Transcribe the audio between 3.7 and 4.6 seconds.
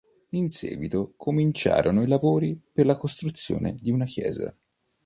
di una chiesa.